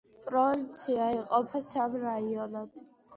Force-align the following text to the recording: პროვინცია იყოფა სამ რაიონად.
პროვინცია 0.27 1.09
იყოფა 1.17 1.61
სამ 1.65 1.99
რაიონად. 2.05 2.83